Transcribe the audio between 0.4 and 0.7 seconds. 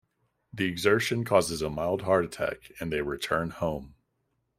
The